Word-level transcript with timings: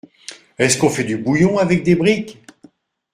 Est-ce 0.57 0.79
qu’on 0.79 0.89
fait 0.89 1.03
du 1.03 1.15
bouillon 1.15 1.59
avec 1.59 1.83
des 1.83 1.93
briques? 1.93 2.39